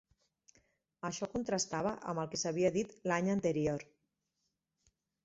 [1.09, 3.85] Això contrastava amb el que s'havia dit l'any anterior.